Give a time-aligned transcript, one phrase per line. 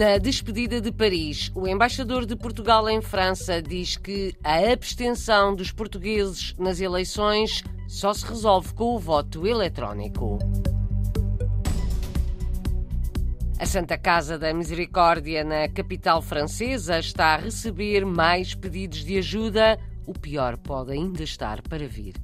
[0.00, 5.72] Na despedida de Paris, o embaixador de Portugal em França diz que a abstenção dos
[5.72, 10.38] portugueses nas eleições só se resolve com o voto eletrónico.
[13.58, 19.78] A Santa Casa da Misericórdia, na capital francesa, está a receber mais pedidos de ajuda.
[20.06, 22.14] O pior pode ainda estar para vir.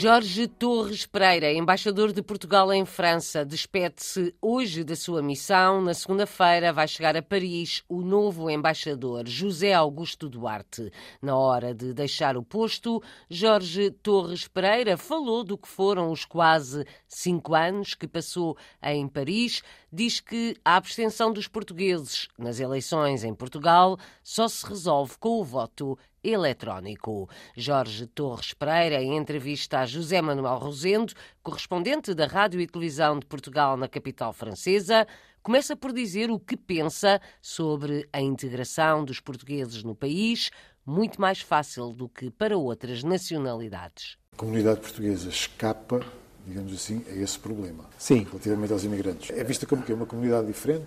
[0.00, 5.82] Jorge Torres Pereira, embaixador de Portugal em França, despede-se hoje da sua missão.
[5.82, 10.92] Na segunda-feira vai chegar a Paris o novo embaixador, José Augusto Duarte.
[11.20, 16.86] Na hora de deixar o posto, Jorge Torres Pereira falou do que foram os quase
[17.08, 19.64] cinco anos que passou em Paris.
[19.92, 25.44] Diz que a abstenção dos portugueses nas eleições em Portugal só se resolve com o
[25.44, 27.28] voto eletrónico.
[27.56, 33.26] Jorge Torres Pereira, em entrevista a José Manuel Rosendo, correspondente da Rádio e Televisão de
[33.26, 35.06] Portugal na capital francesa,
[35.42, 40.50] começa por dizer o que pensa sobre a integração dos portugueses no país,
[40.84, 44.16] muito mais fácil do que para outras nacionalidades.
[44.32, 46.00] A comunidade portuguesa escapa
[46.48, 47.84] digamos assim, a esse problema.
[47.98, 48.24] Sim.
[48.24, 49.36] Relativamente aos imigrantes.
[49.36, 50.86] É vista como que é uma comunidade diferente?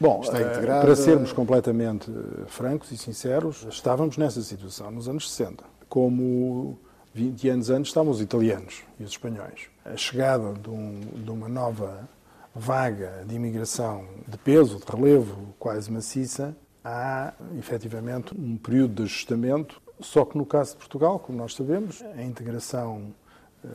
[0.00, 0.84] Bom, está eh, integrada?
[0.84, 5.64] para sermos completamente eh, francos e sinceros, estávamos nessa situação nos anos 60.
[5.88, 6.78] Como
[7.14, 9.68] 20 anos antes estavam os italianos e os espanhóis.
[9.84, 12.08] A chegada de, um, de uma nova
[12.54, 19.80] vaga de imigração de peso, de relevo quase maciça, há efetivamente um período de ajustamento.
[20.00, 23.14] Só que no caso de Portugal, como nós sabemos, a integração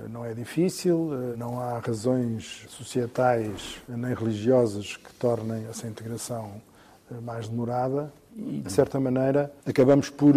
[0.10, 6.62] não é difícil, eh, não há razões societais nem religiosas que tornem essa integração
[7.12, 10.36] eh, mais demorada e, de certa maneira, acabamos por,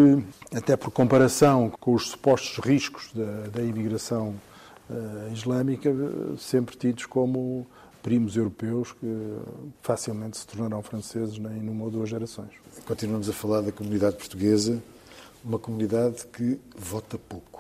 [0.55, 4.35] até por comparação com os supostos riscos da, da imigração
[4.91, 5.95] uh, islâmica,
[6.39, 7.67] sempre tidos como
[8.03, 9.39] primos europeus que
[9.83, 12.51] facilmente se tornarão franceses em uma ou duas gerações.
[12.87, 14.83] Continuamos a falar da comunidade portuguesa,
[15.45, 17.52] uma comunidade que vota pouco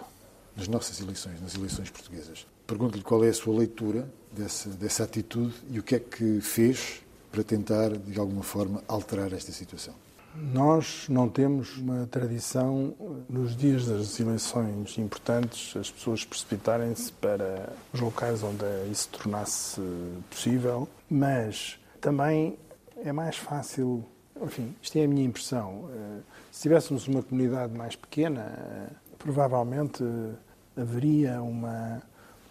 [0.56, 2.46] nas nossas eleições, nas eleições portuguesas.
[2.66, 7.02] Pergunto-lhe qual é a sua leitura dessa, dessa atitude e o que é que fez
[7.30, 9.94] para tentar, de alguma forma, alterar esta situação.
[10.34, 12.94] Nós não temos uma tradição,
[13.28, 19.80] nos dias das eleições importantes, as pessoas precipitarem-se para os locais onde isso tornasse
[20.30, 22.58] possível, mas também
[23.04, 24.04] é mais fácil,
[24.40, 25.90] enfim, isto é a minha impressão.
[25.92, 26.20] Eh,
[26.50, 28.90] se tivéssemos uma comunidade mais pequena,
[29.22, 30.04] provavelmente
[30.76, 32.02] haveria uma,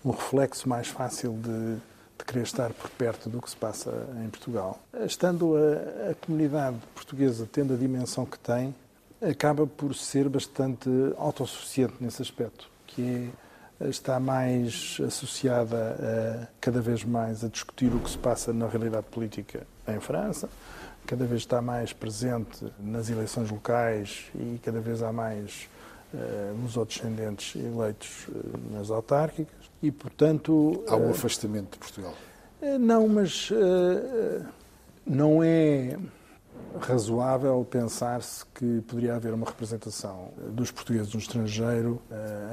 [0.05, 1.75] um reflexo mais fácil de,
[2.17, 3.91] de querer estar por perto do que se passa
[4.23, 4.79] em Portugal.
[5.05, 8.73] Estando a, a comunidade portuguesa tendo a dimensão que tem,
[9.21, 13.29] acaba por ser bastante autossuficiente nesse aspecto, que
[13.79, 18.67] é, está mais associada a, cada vez mais a discutir o que se passa na
[18.67, 20.49] realidade política em França,
[21.05, 25.80] cada vez está mais presente nas eleições locais e cada vez há mais eh,
[26.61, 30.83] nos outros descendentes eleitos eh, nas autárquicas e, portanto...
[30.87, 32.13] Há um eh, afastamento de Portugal?
[32.79, 33.49] Não, mas
[35.03, 35.97] não é
[36.79, 41.99] razoável pensar-se que poderia haver uma representação dos portugueses no estrangeiro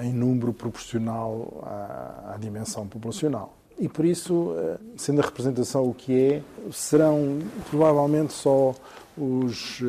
[0.02, 3.54] em número proporcional à, à dimensão populacional.
[3.78, 4.54] E por isso,
[4.96, 6.42] sendo a representação o que é,
[6.72, 8.74] serão provavelmente só
[9.14, 9.82] os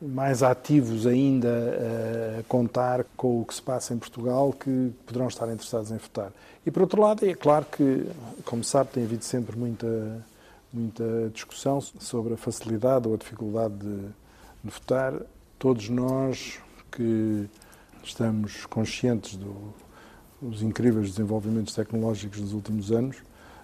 [0.00, 5.46] mais ativos ainda a contar com o que se passa em Portugal que poderão estar
[5.52, 6.32] interessados em votar.
[6.64, 8.06] E por outro lado, é claro que,
[8.44, 10.24] como sabe, tem havido sempre muita,
[10.72, 13.96] muita discussão sobre a facilidade ou a dificuldade de,
[14.64, 15.14] de votar.
[15.58, 16.60] Todos nós
[16.92, 17.48] que
[18.04, 19.74] estamos conscientes do,
[20.40, 23.16] dos incríveis desenvolvimentos tecnológicos dos últimos anos,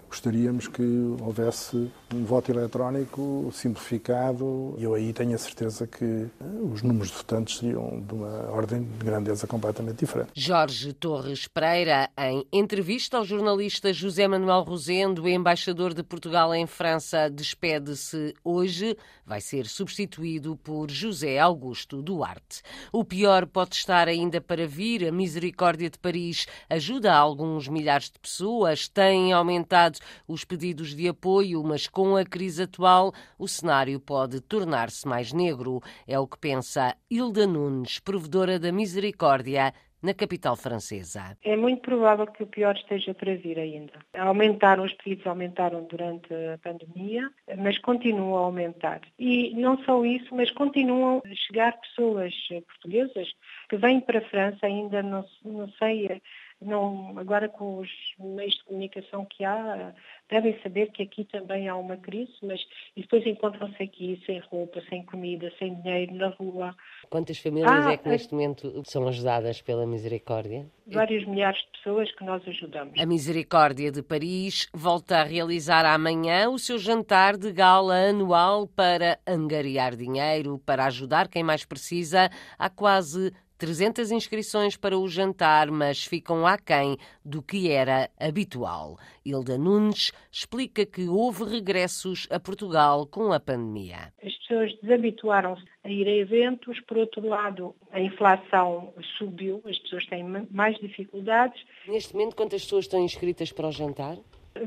[0.09, 0.83] gostaríamos que
[1.21, 6.29] houvesse um voto eletrónico simplificado e eu aí tenho a certeza que eh,
[6.71, 10.29] os números de votantes seriam de uma ordem de grandeza completamente diferente.
[10.33, 17.29] Jorge Torres Pereira, em entrevista ao jornalista José Manuel Rosendo, embaixador de Portugal em França,
[17.29, 18.97] despede-se hoje.
[19.25, 22.61] Vai ser substituído por José Augusto Duarte.
[22.91, 25.07] O pior pode estar ainda para vir.
[25.07, 29.94] A Misericórdia de Paris ajuda alguns milhares de pessoas, tem aumentado
[30.27, 35.81] os pedidos de apoio, mas com a crise atual o cenário pode tornar-se mais negro.
[36.07, 39.73] É o que pensa Hilda Nunes, provedora da Misericórdia
[40.05, 41.35] na capital francesa.
[41.43, 43.93] É muito provável que o pior esteja para vir ainda.
[44.13, 47.27] Aumentaram, os pedidos aumentaram durante a pandemia,
[47.57, 49.01] mas continuam a aumentar.
[49.17, 52.33] E não só isso, mas continuam a chegar pessoas
[52.67, 53.27] portuguesas
[53.67, 56.21] que vêm para a França, ainda não, não sei
[56.61, 59.93] não, agora com os meios de comunicação que há,
[60.29, 62.59] devem saber que aqui também há uma crise, mas
[62.95, 66.75] depois encontram-se aqui sem roupa, sem comida, sem dinheiro, na rua.
[67.09, 68.31] Quantas famílias ah, é que neste é...
[68.31, 70.65] momento são ajudadas pela Misericórdia?
[70.87, 72.99] Vários milhares de pessoas que nós ajudamos.
[72.99, 79.19] A Misericórdia de Paris volta a realizar amanhã o seu jantar de gala anual para
[79.27, 82.29] angariar dinheiro, para ajudar quem mais precisa.
[82.57, 88.97] Há quase 300 inscrições para o jantar, mas ficam aquém do que era habitual.
[89.25, 94.13] Hilda Nunes explica que houve regressos a Portugal com a pandemia.
[94.23, 100.05] As pessoas desabituaram-se a ir a eventos, por outro lado, a inflação subiu, as pessoas
[100.07, 101.63] têm mais dificuldades.
[101.87, 104.17] Neste momento, quantas pessoas estão inscritas para o jantar?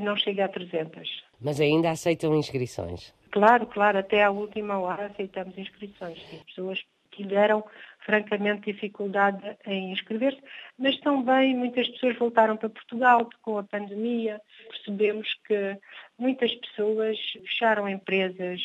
[0.01, 1.23] Não chega a 300.
[1.41, 3.13] Mas ainda aceitam inscrições?
[3.31, 6.17] Claro, claro, até à última hora aceitamos inscrições.
[6.33, 6.83] As pessoas
[7.23, 7.63] tiveram
[8.05, 10.41] francamente dificuldade em inscrever-se,
[10.77, 14.41] mas também muitas pessoas voltaram para Portugal com a pandemia.
[14.69, 15.77] Percebemos que
[16.17, 18.61] muitas pessoas fecharam empresas,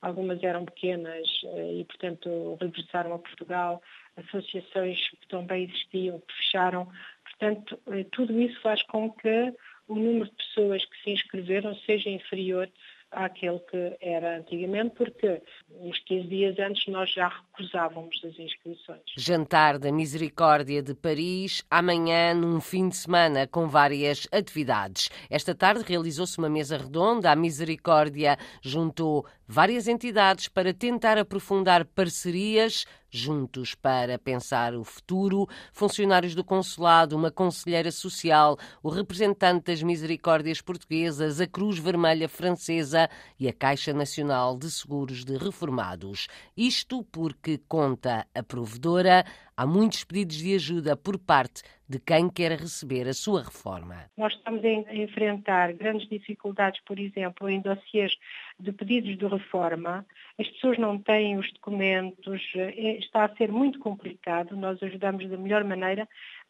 [0.00, 3.82] algumas eram pequenas eh, e, portanto, regressaram a Portugal,
[4.16, 6.88] associações que também existiam, que fecharam.
[7.24, 9.54] Portanto, eh, tudo isso faz com que
[9.86, 12.68] o número de pessoas que se inscreveram seja inferior
[13.10, 19.00] àquele que era antigamente, porque uns 15 dias antes nós já recusávamos as inscrições.
[19.16, 25.08] Jantar da Misericórdia de Paris, amanhã num fim de semana com várias atividades.
[25.30, 27.30] Esta tarde realizou-se uma mesa redonda.
[27.30, 36.34] A Misericórdia juntou várias entidades para tentar aprofundar parcerias juntos para pensar o futuro, funcionários
[36.34, 43.08] do consulado, uma conselheira social, o representante das Misericórdias Portuguesas, a Cruz Vermelha Francesa
[43.40, 46.28] e a Caixa Nacional de Seguros de Reformados.
[46.54, 49.24] Isto porque, conta a provedora,
[49.58, 54.08] há muitos pedidos de ajuda por parte de quem quer receber a sua reforma.
[54.16, 58.12] Nós estamos a enfrentar grandes dificuldades, por exemplo, em dossiês
[58.60, 60.06] de pedidos de reforma.
[60.38, 64.54] As pessoas não têm os documentos, é, está a ser muito complicado.
[64.54, 66.08] Nós ajudamos da melhor maneira,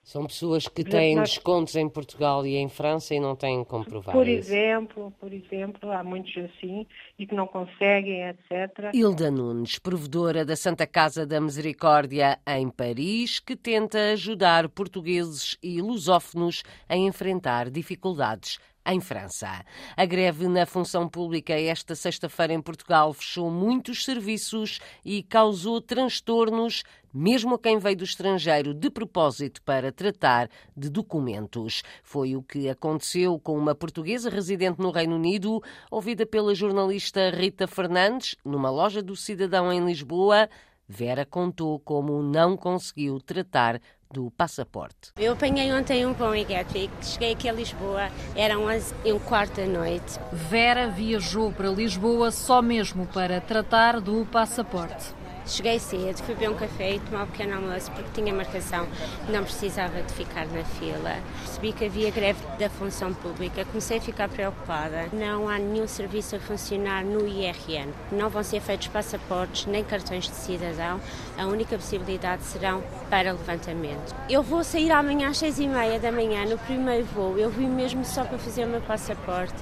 [0.09, 4.13] são pessoas que têm descontos em Portugal e em França e não têm como provar
[4.13, 6.87] Por exemplo, por exemplo, há muitos assim
[7.19, 8.91] e que não conseguem, etc.
[8.95, 15.83] Hilda Nunes, provedora da Santa Casa da Misericórdia em Paris, que tenta ajudar portugueses e
[15.83, 18.59] lusófonos a enfrentar dificuldades
[18.89, 19.65] em França.
[19.97, 26.83] A greve na função pública esta sexta-feira em Portugal fechou muitos serviços e causou transtornos
[27.13, 31.83] mesmo a quem veio do estrangeiro de propósito para tratar de documentos.
[32.03, 37.67] Foi o que aconteceu com uma portuguesa residente no Reino Unido, ouvida pela jornalista Rita
[37.67, 40.49] Fernandes, numa loja do Cidadão em Lisboa.
[40.87, 43.81] Vera contou como não conseguiu tratar
[44.13, 45.13] do passaporte.
[45.17, 49.19] Eu apanhei ontem um pão em Gatwick, cheguei aqui a Lisboa, eram 11 e um
[49.19, 50.19] quarto da noite.
[50.33, 55.18] Vera viajou para Lisboa só mesmo para tratar do passaporte.
[55.49, 58.87] Cheguei cedo, fui beber um café e tomar um pequeno almoço porque tinha marcação,
[59.31, 61.17] não precisava de ficar na fila.
[61.43, 65.09] Percebi que havia greve da função pública, comecei a ficar preocupada.
[65.11, 67.91] Não há nenhum serviço a funcionar no IRN.
[68.13, 71.01] Não vão ser feitos passaportes nem cartões de cidadão.
[71.39, 74.15] A única possibilidade serão para levantamento.
[74.29, 77.39] Eu vou sair amanhã às seis e meia da manhã no primeiro voo.
[77.39, 79.57] Eu vim mesmo só para fazer o meu passaporte,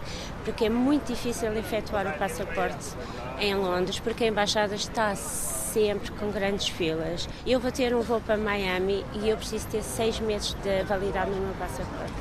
[0.45, 2.87] porque é muito difícil efetuar o passaporte
[3.39, 5.15] em Londres, porque a embaixada está
[5.77, 7.29] sempre com grandes filas.
[7.47, 11.31] Eu vou ter um voo para Miami e eu preciso ter seis meses de validade
[11.31, 12.15] no meu passaporte.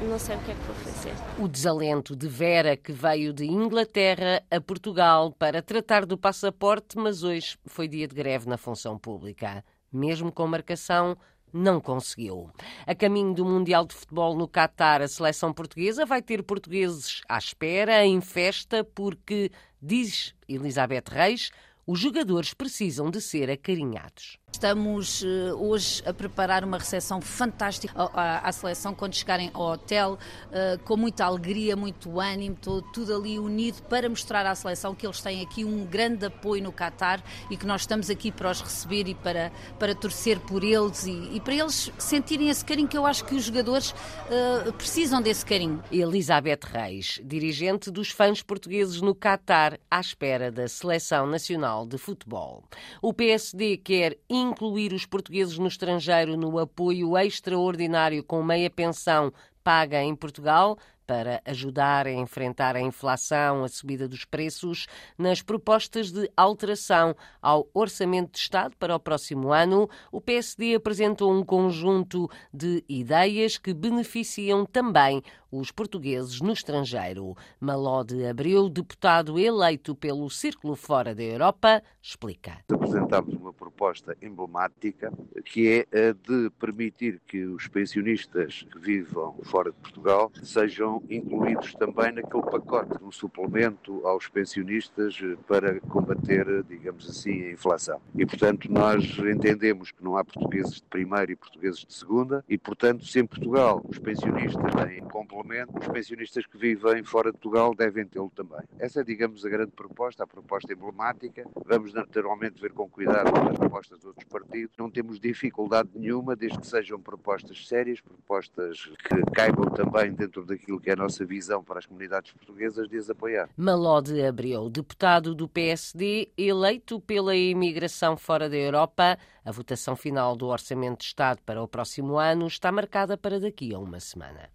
[0.00, 1.12] Não sei o que é que vou fazer.
[1.38, 7.22] O desalento de Vera, que veio de Inglaterra a Portugal para tratar do passaporte, mas
[7.22, 9.62] hoje foi dia de greve na função pública.
[9.92, 11.14] Mesmo com marcação,
[11.52, 12.48] não conseguiu.
[12.86, 17.36] A caminho do Mundial de Futebol no Catar, a seleção portuguesa vai ter portugueses à
[17.36, 19.50] espera, em festa, porque,
[19.82, 21.50] diz Elizabeth Reis,
[21.86, 24.38] os jogadores precisam de ser acarinhados.
[24.52, 25.26] Estamos uh,
[25.58, 31.24] hoje a preparar uma recepção fantástica à, seleção quando chegarem ao hotel, uh, com muita
[31.24, 32.56] alegria, muito ânimo,
[32.92, 36.72] tudo ali unido para mostrar à seleção que eles têm aqui um grande apoio no
[36.72, 41.06] Qatar e que nós estamos aqui para os receber e para, para torcer por eles
[41.06, 45.20] e, e para eles sentirem esse carinho que eu acho que os jogadores uh, precisam
[45.20, 45.82] desse carinho.
[45.90, 52.62] Elizabeth Reis, dirigente dos fãs portugueses no Qatar, à espera da Seleção Nacional de Futebol.
[53.00, 59.32] O PSD quer incluir os portugueses no estrangeiro no apoio extraordinário com meia pensão
[59.62, 64.86] paga em Portugal para ajudar a enfrentar a inflação, a subida dos preços,
[65.18, 71.32] nas propostas de alteração ao Orçamento de Estado para o próximo ano, o PSD apresentou
[71.32, 77.36] um conjunto de ideias que beneficiam também os portugueses no estrangeiro.
[77.60, 82.64] Malode Abreu, deputado eleito pelo Círculo Fora da Europa, explica.
[82.72, 83.41] Apresentámos uma
[83.82, 85.12] proposta emblemática
[85.44, 91.74] que é a de permitir que os pensionistas que vivam fora de Portugal sejam incluídos
[91.74, 98.00] também naquele pacote, um suplemento aos pensionistas para combater, digamos assim, a inflação.
[98.14, 102.56] E, portanto, nós entendemos que não há portugueses de primeira e portugueses de segunda e,
[102.56, 107.74] portanto, se em Portugal os pensionistas têm complemento os pensionistas que vivem fora de Portugal
[107.74, 108.60] devem tê-lo também.
[108.78, 111.44] Essa é, digamos, a grande proposta, a proposta emblemática.
[111.66, 113.32] Vamos naturalmente ver com cuidado
[113.72, 114.76] propostas de outros partidos.
[114.78, 120.78] Não temos dificuldade nenhuma, desde que sejam propostas sérias, propostas que caibam também dentro daquilo
[120.78, 123.48] que é a nossa visão para as comunidades portuguesas, de as apoiar.
[123.56, 129.16] Malode Abreu, deputado do PSD, eleito pela imigração fora da Europa.
[129.42, 133.74] A votação final do Orçamento de Estado para o próximo ano está marcada para daqui
[133.74, 134.50] a uma semana.